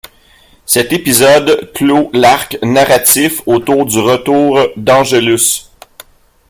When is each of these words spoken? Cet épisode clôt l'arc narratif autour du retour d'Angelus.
Cet 0.65 0.93
épisode 0.93 1.71
clôt 1.75 2.09
l'arc 2.11 2.57
narratif 2.63 3.43
autour 3.45 3.85
du 3.85 3.99
retour 3.99 4.59
d'Angelus. 4.75 5.67